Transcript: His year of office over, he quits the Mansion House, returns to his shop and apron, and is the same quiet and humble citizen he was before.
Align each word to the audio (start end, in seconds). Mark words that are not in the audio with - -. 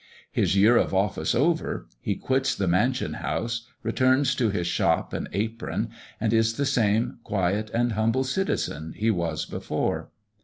His 0.31 0.55
year 0.55 0.77
of 0.77 0.95
office 0.95 1.35
over, 1.35 1.87
he 1.99 2.15
quits 2.15 2.55
the 2.55 2.67
Mansion 2.67 3.13
House, 3.13 3.67
returns 3.83 4.33
to 4.33 4.49
his 4.49 4.65
shop 4.65 5.13
and 5.13 5.29
apron, 5.31 5.89
and 6.19 6.33
is 6.33 6.53
the 6.55 6.65
same 6.65 7.19
quiet 7.23 7.69
and 7.69 7.91
humble 7.91 8.23
citizen 8.23 8.93
he 8.97 9.11
was 9.11 9.45
before. 9.45 10.09